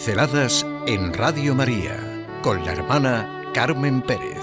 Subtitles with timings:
[0.00, 1.94] Pinceladas en Radio María
[2.40, 4.38] con la hermana Carmen Pérez.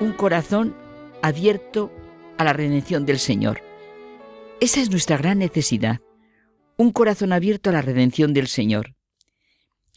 [0.00, 0.74] Un corazón
[1.22, 1.92] abierto
[2.36, 3.62] a la redención del Señor.
[4.60, 6.00] Esa es nuestra gran necesidad.
[6.76, 8.95] Un corazón abierto a la redención del Señor.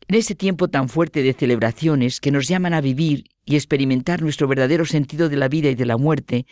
[0.10, 4.48] En este tiempo tan fuerte de celebraciones que nos llaman a vivir y experimentar nuestro
[4.48, 6.48] verdadero sentido de la vida y de la muerte,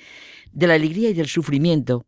[0.52, 2.06] de la alegría y del sufrimiento,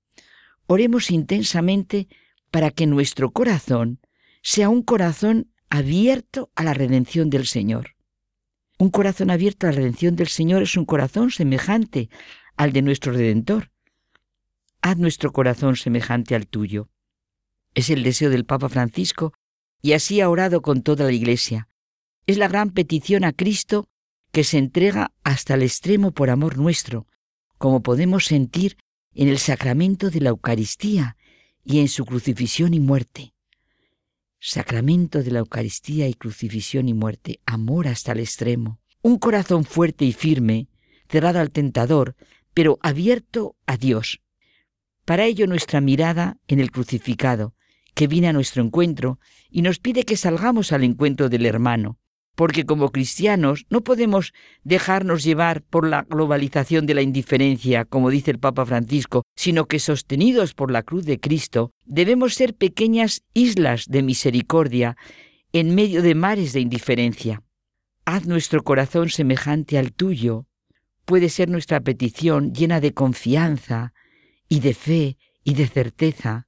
[0.68, 2.08] oremos intensamente
[2.52, 4.00] para que nuestro corazón
[4.44, 7.96] sea un corazón abierto a la redención del Señor.
[8.78, 12.12] Un corazón abierto a la redención del Señor es un corazón semejante
[12.58, 13.72] al de nuestro Redentor.
[14.84, 16.90] Haz nuestro corazón semejante al tuyo.
[17.74, 19.34] Es el deseo del Papa Francisco
[19.82, 21.70] y así ha orado con toda la Iglesia.
[22.28, 23.88] Es la gran petición a Cristo
[24.32, 27.08] que se entrega hasta el extremo por amor nuestro,
[27.58, 28.78] como podemos sentir
[29.14, 31.18] en el sacramento de la Eucaristía
[31.64, 33.34] y en su crucifixión y muerte.
[34.40, 38.80] Sacramento de la Eucaristía y crucifixión y muerte, amor hasta el extremo.
[39.02, 40.68] Un corazón fuerte y firme,
[41.10, 42.16] cerrado al tentador,
[42.54, 44.22] pero abierto a Dios.
[45.06, 47.56] Para ello nuestra mirada en el crucificado,
[47.94, 51.98] que viene a nuestro encuentro y nos pide que salgamos al encuentro del hermano,
[52.36, 58.32] porque como cristianos no podemos dejarnos llevar por la globalización de la indiferencia, como dice
[58.32, 63.86] el Papa Francisco, sino que sostenidos por la cruz de Cristo, debemos ser pequeñas islas
[63.88, 64.96] de misericordia
[65.52, 67.42] en medio de mares de indiferencia.
[68.06, 70.46] Haz nuestro corazón semejante al tuyo.
[71.06, 73.94] Puede ser nuestra petición llena de confianza
[74.48, 76.48] y de fe y de certeza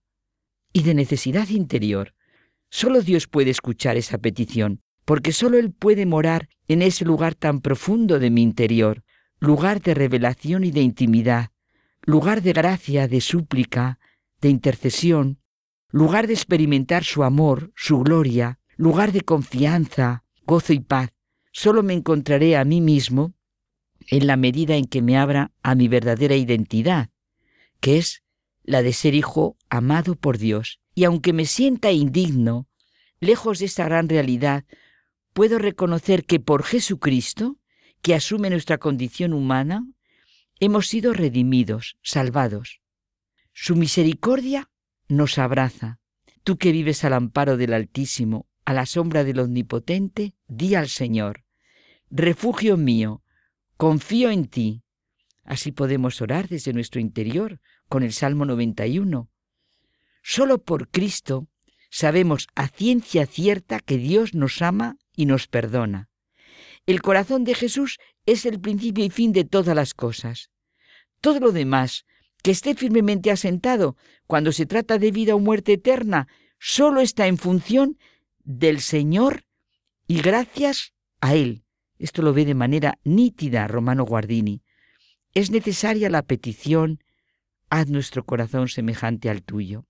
[0.73, 2.14] y de necesidad interior.
[2.69, 7.59] Solo Dios puede escuchar esa petición, porque solo Él puede morar en ese lugar tan
[7.59, 9.03] profundo de mi interior,
[9.39, 11.49] lugar de revelación y de intimidad,
[12.04, 13.99] lugar de gracia, de súplica,
[14.39, 15.39] de intercesión,
[15.89, 21.11] lugar de experimentar su amor, su gloria, lugar de confianza, gozo y paz.
[21.52, 23.33] Solo me encontraré a mí mismo
[24.08, 27.09] en la medida en que me abra a mi verdadera identidad,
[27.80, 28.23] que es
[28.64, 30.80] la de ser hijo amado por Dios.
[30.94, 32.67] Y aunque me sienta indigno,
[33.20, 34.66] lejos de esta gran realidad,
[35.33, 37.58] puedo reconocer que por Jesucristo,
[38.02, 39.86] que asume nuestra condición humana,
[40.60, 42.82] hemos sido redimidos, salvados.
[43.54, 44.70] Su misericordia
[45.08, 46.00] nos abraza.
[46.44, 51.44] Tú que vives al amparo del Altísimo, a la sombra del Omnipotente, di al Señor,
[52.10, 53.23] refugio mío,
[53.77, 54.83] confío en ti.
[55.44, 57.60] Así podemos orar desde nuestro interior
[57.91, 59.29] con el Salmo 91.
[60.23, 61.49] Solo por Cristo
[61.89, 66.07] sabemos a ciencia cierta que Dios nos ama y nos perdona.
[66.85, 70.52] El corazón de Jesús es el principio y fin de todas las cosas.
[71.19, 72.05] Todo lo demás,
[72.41, 76.29] que esté firmemente asentado cuando se trata de vida o muerte eterna,
[76.59, 77.97] solo está en función
[78.45, 79.43] del Señor
[80.08, 81.65] y gracias a Él.
[81.99, 84.63] Esto lo ve de manera nítida Romano Guardini.
[85.33, 87.02] Es necesaria la petición,
[87.71, 89.86] haz nuestro corazón semejante al tuyo.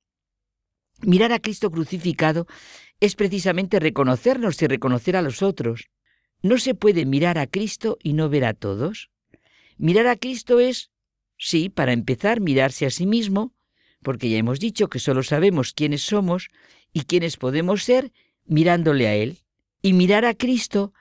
[1.01, 2.45] Mirar a Cristo crucificado
[2.99, 5.89] es precisamente reconocernos y reconocer a los otros.
[6.43, 9.09] No se puede mirar a Cristo y no ver a todos.
[9.77, 10.91] Mirar a Cristo es,
[11.37, 13.51] sí, para empezar, mirarse a sí mismo,
[14.03, 16.49] porque ya hemos dicho que solo sabemos quiénes somos
[16.93, 18.11] y quiénes podemos ser
[18.45, 19.39] mirándole a Él.
[19.81, 20.93] Y mirar a Cristo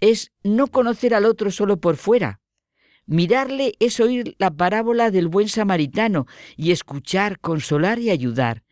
[0.00, 2.40] es no conocer al otro solo por fuera.
[3.10, 6.26] Mirarle es oír la parábola del buen samaritano
[6.56, 8.62] y escuchar, consolar y ayudar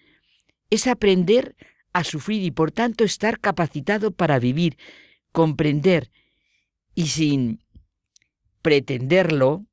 [0.71, 1.57] es aprender
[1.93, 4.77] a sufrir y por tanto estar capacitado para vivir,
[5.33, 6.11] comprender
[6.95, 7.65] y sin
[8.63, 9.67] pretenderlo,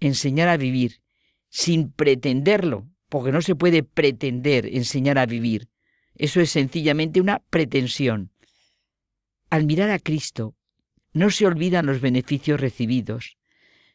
[0.00, 1.00] enseñar a vivir,
[1.48, 5.68] sin pretenderlo, porque no se puede pretender enseñar a vivir.
[6.14, 8.32] Eso es sencillamente una pretensión.
[9.50, 10.54] Al mirar a Cristo,
[11.12, 13.37] no se olvidan los beneficios recibidos.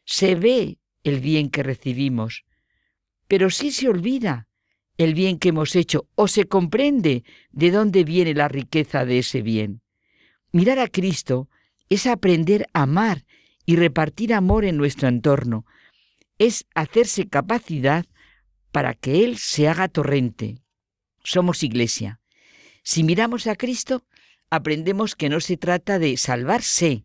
[0.04, 2.44] Se ve el bien que recibimos,
[3.28, 4.48] pero sí se olvida
[4.96, 9.42] el bien que hemos hecho o se comprende de dónde viene la riqueza de ese
[9.42, 9.82] bien.
[10.52, 11.48] Mirar a Cristo
[11.88, 13.24] es aprender a amar
[13.66, 15.64] y repartir amor en nuestro entorno,
[16.38, 18.06] es hacerse capacidad
[18.72, 20.58] para que Él se haga torrente.
[21.22, 22.20] Somos iglesia.
[22.82, 24.04] Si miramos a Cristo,
[24.50, 27.04] aprendemos que no se trata de salvarse,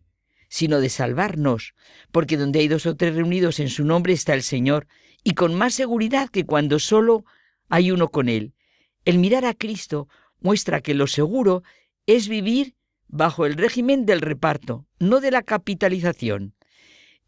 [0.50, 1.74] sino de salvarnos,
[2.10, 4.88] porque donde hay dos o tres reunidos en su nombre está el Señor,
[5.22, 7.24] y con más seguridad que cuando solo
[7.68, 8.52] hay uno con Él.
[9.04, 10.08] El mirar a Cristo
[10.40, 11.62] muestra que lo seguro
[12.06, 12.74] es vivir
[13.06, 16.54] bajo el régimen del reparto, no de la capitalización.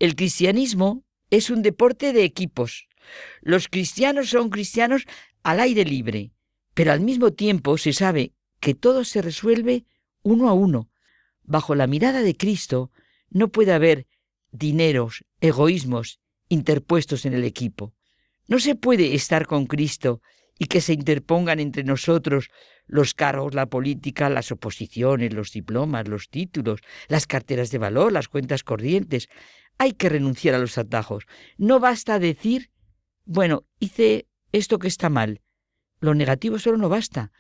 [0.01, 2.89] El cristianismo es un deporte de equipos.
[3.41, 5.05] Los cristianos son cristianos
[5.45, 6.33] al aire libre,
[6.75, 9.85] pero al mismo tiempo se sabe que todo se resuelve
[10.23, 10.91] uno a uno.
[11.45, 12.91] Bajo la mirada de Cristo
[13.33, 14.07] no puede haber
[14.51, 17.95] dineros, egoísmos interpuestos en el equipo.
[18.47, 20.21] No se puede estar con Cristo
[20.59, 22.51] y que se interpongan entre nosotros
[22.87, 28.29] los cargos, la política, las oposiciones, los diplomas, los títulos, las carteras de valor, las
[28.29, 29.29] cuentas corrientes.
[29.79, 31.25] Hay que renunciar a los atajos.
[31.57, 32.71] No basta decir,
[33.25, 35.41] bueno, hice esto que está mal.
[36.01, 37.33] Lo negativo solo no basta.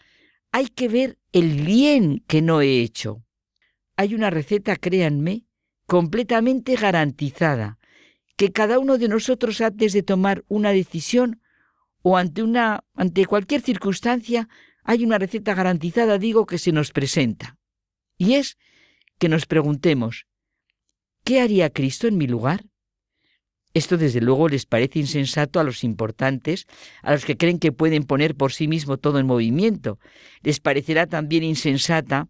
[0.52, 3.24] Hay que ver el bien que no he hecho.
[3.96, 5.44] Hay una receta, créanme,
[5.86, 7.78] completamente garantizada,
[8.36, 11.40] que cada uno de nosotros antes de tomar una decisión
[12.02, 14.48] o ante una ante cualquier circunstancia
[14.84, 17.56] hay una receta garantizada, digo, que se nos presenta.
[18.18, 18.58] Y es
[19.18, 20.26] que nos preguntemos,
[21.24, 22.64] ¿qué haría Cristo en mi lugar?
[23.74, 26.66] Esto desde luego les parece insensato a los importantes,
[27.02, 29.98] a los que creen que pueden poner por sí mismo todo en movimiento.
[30.42, 32.28] Les parecerá también insensata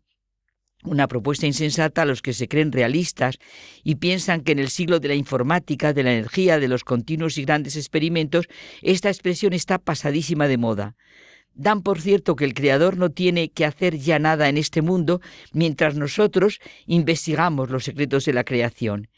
[0.82, 3.38] una propuesta insensata a los que se creen realistas
[3.84, 7.38] y piensan que en el siglo de la informática, de la energía, de los continuos
[7.38, 8.46] y grandes experimentos,
[8.80, 10.96] esta expresión está pasadísima de moda.
[11.54, 15.20] Dan por cierto que el Creador no tiene que hacer ya nada en este mundo
[15.52, 19.08] mientras nosotros investigamos los secretos de la creación.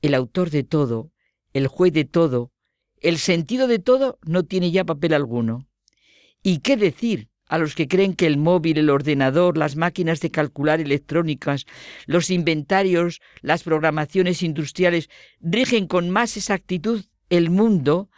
[0.00, 1.10] El autor de todo,
[1.52, 2.52] el juez de todo,
[3.00, 5.66] el sentido de todo no tiene ya papel alguno.
[6.42, 10.30] ¿Y qué decir a los que creen que el móvil, el ordenador, las máquinas de
[10.30, 11.66] calcular electrónicas,
[12.06, 18.08] los inventarios, las programaciones industriales rigen con más exactitud el mundo,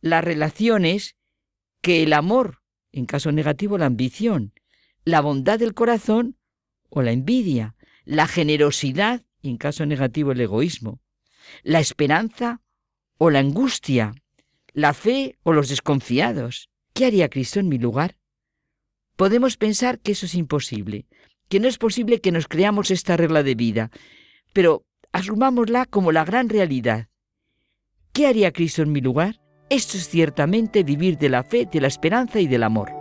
[0.00, 1.14] las relaciones,
[1.80, 2.58] que el amor,
[2.90, 4.52] en caso negativo la ambición,
[5.04, 6.36] la bondad del corazón
[6.88, 11.00] o la envidia, la generosidad en caso negativo el egoísmo,
[11.62, 12.62] la esperanza
[13.16, 14.12] o la angustia,
[14.72, 16.68] la fe o los desconfiados.
[16.92, 18.16] ¿Qué haría Cristo en mi lugar?
[19.20, 21.04] Podemos pensar que eso es imposible,
[21.50, 23.90] que no es posible que nos creamos esta regla de vida,
[24.54, 27.08] pero asumámosla como la gran realidad.
[28.14, 29.38] ¿Qué haría Cristo en mi lugar?
[29.68, 32.92] Esto es ciertamente vivir de la fe, de la esperanza y del amor.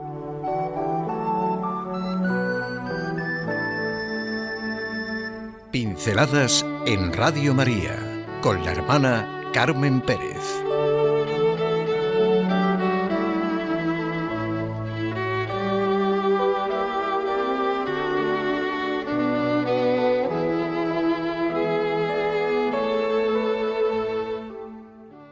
[5.72, 10.69] Pinceladas en Radio María con la hermana Carmen Pérez.